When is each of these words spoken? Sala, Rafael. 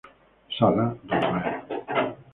Sala, 0.57 0.87
Rafael. 1.09 1.61